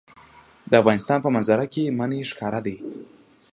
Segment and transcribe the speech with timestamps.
[0.69, 2.75] د افغانستان په منظره کې منی ښکاره ده.